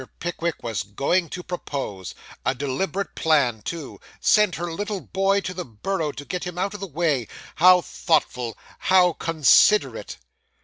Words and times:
Pickwick 0.19 0.63
was 0.63 0.81
going 0.81 1.29
to 1.29 1.43
propose 1.43 2.15
a 2.43 2.55
deliberate 2.55 3.13
plan, 3.13 3.61
too 3.61 4.01
sent 4.19 4.55
her 4.55 4.71
little 4.71 4.99
boy 5.01 5.41
to 5.41 5.53
the 5.53 5.63
Borough, 5.63 6.11
to 6.13 6.25
get 6.25 6.43
him 6.43 6.57
out 6.57 6.73
of 6.73 6.79
the 6.79 6.87
way 6.87 7.27
how 7.57 7.81
thoughtful 7.81 8.57
how 8.79 9.13
considerate! 9.13 10.17